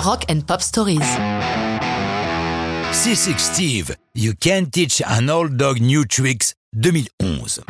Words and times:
Rock 0.00 0.24
and 0.30 0.40
Pop 0.46 0.62
Stories. 0.62 0.98
C6 2.90 3.38
Steve, 3.38 3.94
You 4.14 4.32
Can't 4.40 4.70
Teach 4.70 5.02
an 5.06 5.28
Old 5.28 5.58
Dog 5.58 5.78
New 5.80 6.06
Tricks, 6.06 6.54
2011. 6.74 7.60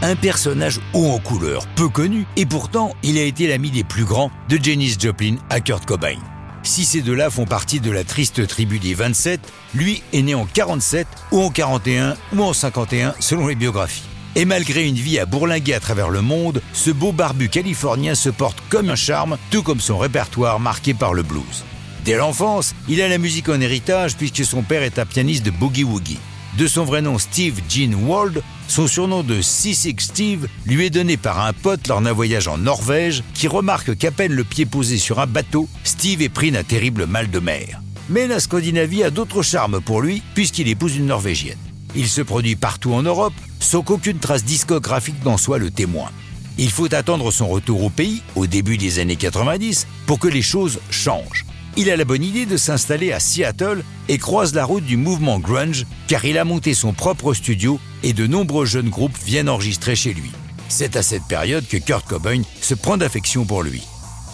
Un 0.00 0.16
personnage 0.16 0.80
haut 0.94 1.08
en 1.08 1.18
couleur, 1.18 1.66
peu 1.76 1.90
connu, 1.90 2.24
et 2.36 2.46
pourtant 2.46 2.94
il 3.02 3.18
a 3.18 3.24
été 3.24 3.46
l'ami 3.46 3.70
des 3.70 3.84
plus 3.84 4.06
grands 4.06 4.30
de 4.48 4.56
Janis 4.56 4.96
Joplin 4.98 5.36
à 5.50 5.60
Kurt 5.60 5.84
Cobain. 5.84 6.16
Si 6.62 6.86
ces 6.86 7.02
deux-là 7.02 7.28
font 7.28 7.44
partie 7.44 7.80
de 7.80 7.90
la 7.90 8.04
triste 8.04 8.46
tribu 8.46 8.78
des 8.78 8.94
27, 8.94 9.38
lui 9.74 10.02
est 10.14 10.22
né 10.22 10.34
en 10.34 10.46
47 10.46 11.06
ou 11.30 11.42
en 11.42 11.50
41 11.50 12.16
ou 12.34 12.42
en 12.42 12.54
51 12.54 13.14
selon 13.20 13.48
les 13.48 13.54
biographies. 13.54 14.13
Et 14.36 14.44
malgré 14.46 14.84
une 14.84 14.96
vie 14.96 15.20
à 15.20 15.26
bourlinguer 15.26 15.74
à 15.74 15.80
travers 15.80 16.08
le 16.08 16.20
monde, 16.20 16.60
ce 16.72 16.90
beau 16.90 17.12
barbu 17.12 17.48
californien 17.48 18.16
se 18.16 18.28
porte 18.28 18.58
comme 18.68 18.90
un 18.90 18.96
charme, 18.96 19.38
tout 19.50 19.62
comme 19.62 19.80
son 19.80 19.96
répertoire 19.96 20.58
marqué 20.58 20.92
par 20.92 21.14
le 21.14 21.22
blues. 21.22 21.64
Dès 22.04 22.16
l'enfance, 22.16 22.74
il 22.88 23.00
a 23.00 23.08
la 23.08 23.18
musique 23.18 23.48
en 23.48 23.60
héritage 23.60 24.16
puisque 24.16 24.44
son 24.44 24.62
père 24.62 24.82
est 24.82 24.98
un 24.98 25.06
pianiste 25.06 25.44
de 25.44 25.52
boogie-woogie. 25.52 26.18
De 26.58 26.66
son 26.66 26.84
vrai 26.84 27.00
nom 27.00 27.16
Steve 27.18 27.60
Gene 27.68 27.94
Wald, 27.94 28.42
son 28.66 28.88
surnom 28.88 29.22
de 29.22 29.40
C6 29.40 30.00
Steve 30.00 30.48
lui 30.66 30.86
est 30.86 30.90
donné 30.90 31.16
par 31.16 31.44
un 31.44 31.52
pote 31.52 31.86
lors 31.86 32.00
d'un 32.00 32.12
voyage 32.12 32.48
en 32.48 32.58
Norvège 32.58 33.22
qui 33.34 33.46
remarque 33.46 33.96
qu'à 33.96 34.10
peine 34.10 34.32
le 34.32 34.44
pied 34.44 34.66
posé 34.66 34.98
sur 34.98 35.20
un 35.20 35.26
bateau, 35.26 35.68
Steve 35.84 36.22
est 36.22 36.28
pris 36.28 36.50
d'un 36.50 36.64
terrible 36.64 37.06
mal 37.06 37.30
de 37.30 37.38
mer. 37.38 37.80
Mais 38.10 38.26
la 38.26 38.40
Scandinavie 38.40 39.04
a 39.04 39.10
d'autres 39.10 39.42
charmes 39.42 39.80
pour 39.80 40.02
lui 40.02 40.22
puisqu'il 40.34 40.68
épouse 40.68 40.96
une 40.96 41.06
Norvégienne. 41.06 41.58
Il 41.96 42.08
se 42.08 42.22
produit 42.22 42.56
partout 42.56 42.92
en 42.92 43.02
Europe 43.02 43.34
sans 43.64 43.82
qu'aucune 43.82 44.18
trace 44.18 44.44
discographique 44.44 45.24
n'en 45.24 45.38
soit 45.38 45.58
le 45.58 45.70
témoin. 45.70 46.10
Il 46.58 46.70
faut 46.70 46.94
attendre 46.94 47.30
son 47.30 47.48
retour 47.48 47.82
au 47.82 47.90
pays, 47.90 48.22
au 48.36 48.46
début 48.46 48.76
des 48.76 48.98
années 48.98 49.16
90, 49.16 49.86
pour 50.06 50.18
que 50.18 50.28
les 50.28 50.42
choses 50.42 50.78
changent. 50.90 51.44
Il 51.76 51.90
a 51.90 51.96
la 51.96 52.04
bonne 52.04 52.22
idée 52.22 52.46
de 52.46 52.56
s'installer 52.56 53.12
à 53.12 53.18
Seattle 53.18 53.82
et 54.08 54.18
croise 54.18 54.54
la 54.54 54.64
route 54.64 54.84
du 54.84 54.96
mouvement 54.96 55.40
grunge 55.40 55.86
car 56.06 56.24
il 56.24 56.38
a 56.38 56.44
monté 56.44 56.74
son 56.74 56.92
propre 56.92 57.34
studio 57.34 57.80
et 58.04 58.12
de 58.12 58.28
nombreux 58.28 58.66
jeunes 58.66 58.90
groupes 58.90 59.18
viennent 59.24 59.48
enregistrer 59.48 59.96
chez 59.96 60.14
lui. 60.14 60.30
C'est 60.68 60.94
à 60.94 61.02
cette 61.02 61.24
période 61.24 61.66
que 61.66 61.78
Kurt 61.78 62.06
Cobain 62.06 62.42
se 62.60 62.74
prend 62.74 62.96
d'affection 62.96 63.44
pour 63.44 63.62
lui. 63.62 63.82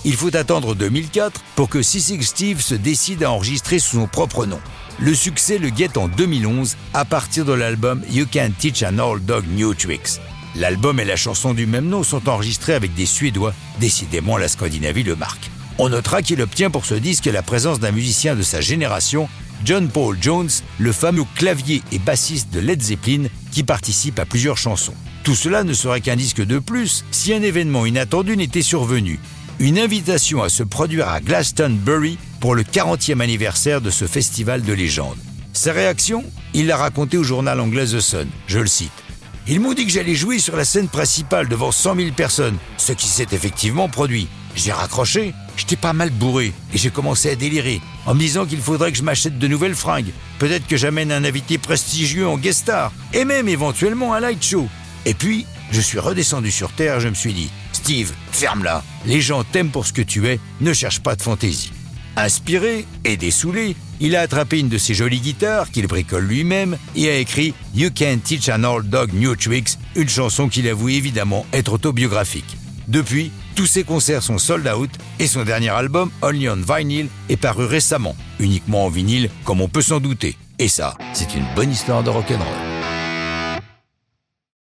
Il 0.06 0.15
faut 0.15 0.34
attendre 0.34 0.75
2004 0.75 1.43
pour 1.56 1.69
que 1.69 1.83
Sissy 1.83 2.23
Steve 2.23 2.62
se 2.62 2.75
décide 2.75 3.23
à 3.23 3.31
enregistrer 3.31 3.79
sous 3.79 3.98
son 3.98 4.07
propre 4.07 4.47
nom. 4.47 4.59
Le 4.98 5.15
succès 5.15 5.59
le 5.59 5.69
guette 5.69 5.98
en 5.98 6.09
2011 6.09 6.77
à 6.95 7.05
partir 7.05 7.45
de 7.45 7.53
l'album 7.53 8.03
You 8.11 8.25
Can't 8.31 8.53
Teach 8.59 8.83
an 8.83 8.98
Old 8.98 9.27
Dog 9.27 9.45
New 9.51 9.75
Tricks. 9.75 10.19
L'album 10.57 11.01
et 11.01 11.05
la 11.05 11.17
chanson 11.17 11.53
du 11.53 11.67
même 11.67 11.87
nom 11.87 12.03
sont 12.03 12.31
enregistrés 12.31 12.73
avec 12.73 12.95
des 12.95 13.05
Suédois, 13.05 13.53
décidément 13.79 14.39
la 14.39 14.48
Scandinavie 14.48 15.03
le 15.03 15.17
marque. 15.17 15.51
On 15.77 15.91
notera 15.91 16.23
qu'il 16.23 16.41
obtient 16.41 16.70
pour 16.70 16.87
ce 16.87 16.95
disque 16.95 17.27
la 17.27 17.42
présence 17.42 17.79
d'un 17.79 17.92
musicien 17.92 18.35
de 18.35 18.42
sa 18.42 18.62
génération, 18.62 19.29
John 19.67 19.89
Paul 19.89 20.17
Jones, 20.19 20.51
le 20.79 20.92
fameux 20.92 21.25
clavier 21.37 21.83
et 21.92 21.98
bassiste 21.98 22.51
de 22.55 22.61
Led 22.61 22.81
Zeppelin, 22.81 23.25
qui 23.53 23.64
participe 23.64 24.19
à 24.19 24.25
plusieurs 24.25 24.57
chansons. 24.57 24.95
Tout 25.25 25.35
cela 25.35 25.62
ne 25.62 25.75
serait 25.75 26.01
qu'un 26.01 26.17
disque 26.17 26.45
de 26.45 26.59
plus 26.59 27.05
si 27.11 27.35
un 27.35 27.42
événement 27.42 27.85
inattendu 27.85 28.37
n'était 28.39 28.62
survenu. 28.62 29.20
Une 29.61 29.78
invitation 29.78 30.42
à 30.42 30.48
se 30.48 30.62
produire 30.62 31.11
à 31.11 31.20
Glastonbury 31.20 32.16
pour 32.41 32.55
le 32.55 32.62
40e 32.62 33.20
anniversaire 33.20 33.83
de 33.83 33.91
ce 33.91 34.06
festival 34.06 34.62
de 34.62 34.72
légende. 34.72 35.19
Sa 35.52 35.75
réaction 35.75 36.25
Il 36.55 36.67
l'a 36.67 36.78
raconté 36.78 37.19
au 37.19 37.22
journal 37.22 37.61
anglais 37.61 37.84
The 37.84 38.00
Sun, 38.00 38.27
je 38.47 38.58
le 38.58 38.67
cite. 38.67 38.91
Ils 39.47 39.61
m'ont 39.61 39.75
dit 39.75 39.84
que 39.84 39.92
j'allais 39.92 40.14
jouer 40.14 40.39
sur 40.39 40.56
la 40.56 40.64
scène 40.64 40.89
principale 40.89 41.47
devant 41.47 41.72
100 41.72 41.94
000 41.97 42.12
personnes, 42.12 42.56
ce 42.78 42.94
qui 42.94 43.06
s'est 43.06 43.27
effectivement 43.33 43.91
produit. 43.91 44.28
J'ai 44.56 44.72
raccroché, 44.72 45.34
j'étais 45.58 45.77
pas 45.77 45.92
mal 45.92 46.08
bourré 46.08 46.55
et 46.72 46.78
j'ai 46.78 46.91
commencé 46.91 47.28
à 47.28 47.36
délirer 47.36 47.83
en 48.06 48.14
me 48.14 48.20
disant 48.20 48.47
qu'il 48.47 48.62
faudrait 48.62 48.92
que 48.92 48.98
je 48.98 49.02
m'achète 49.02 49.39
de 49.39 49.47
nouvelles 49.47 49.74
fringues. 49.74 50.14
Peut-être 50.39 50.69
que 50.69 50.78
j'amène 50.78 51.12
un 51.12 51.24
invité 51.24 51.58
prestigieux 51.58 52.27
en 52.27 52.39
guest 52.39 52.61
star 52.61 52.92
et 53.12 53.27
même 53.27 53.47
éventuellement 53.47 54.14
un 54.14 54.20
light 54.20 54.42
show. 54.42 54.70
Et 55.05 55.12
puis, 55.12 55.45
je 55.70 55.83
suis 55.83 55.98
redescendu 55.98 56.51
sur 56.51 56.73
terre 56.73 56.98
je 56.98 57.11
me 57.11 57.14
suis 57.14 57.35
dit 57.35 57.51
Steve, 57.83 58.13
ferme-la. 58.30 58.85
Les 59.07 59.23
gens 59.23 59.42
t'aiment 59.42 59.70
pour 59.70 59.86
ce 59.86 59.95
que 59.95 60.02
tu 60.02 60.29
es, 60.29 60.39
ne 60.61 60.74
cherche 60.74 61.01
pas 61.01 61.17
de 61.17 61.23
fantaisie. 61.23 61.73
Inspiré 62.14 62.85
et 63.05 63.17
dessoulé, 63.17 63.74
il 64.01 64.17
a 64.17 64.20
attrapé 64.20 64.58
une 64.58 64.68
de 64.68 64.77
ses 64.77 64.92
jolies 64.92 65.20
guitares 65.20 65.70
qu'il 65.70 65.86
bricole 65.86 66.27
lui-même 66.27 66.77
et 66.95 67.08
a 67.08 67.17
écrit 67.17 67.55
You 67.74 67.89
Can't 67.91 68.18
Teach 68.23 68.51
an 68.51 68.64
Old 68.64 68.91
Dog 68.91 69.14
New 69.14 69.35
Tricks, 69.35 69.79
une 69.96 70.11
chanson 70.11 70.51
qu'il 70.51 70.68
avoue 70.68 70.91
évidemment 70.91 71.46
être 71.55 71.73
autobiographique. 71.73 72.58
Depuis, 72.86 73.33
tous 73.55 73.67
ses 73.67 73.85
concerts 73.85 74.23
sont 74.23 74.36
sold 74.36 74.68
out 74.68 74.91
et 75.18 75.27
son 75.27 75.45
dernier 75.45 75.70
album, 75.70 76.11
Only 76.20 76.51
on 76.51 76.57
Vinyl, 76.57 77.08
est 77.30 77.39
paru 77.39 77.64
récemment, 77.64 78.14
uniquement 78.39 78.85
en 78.85 78.89
vinyle 78.91 79.30
comme 79.45 79.62
on 79.62 79.68
peut 79.68 79.80
s'en 79.80 80.01
douter. 80.01 80.36
Et 80.58 80.68
ça, 80.68 80.98
c'est 81.14 81.35
une 81.35 81.47
bonne 81.57 81.73
histoire 81.73 82.02
de 82.02 82.11
rock'n'roll. 82.11 82.70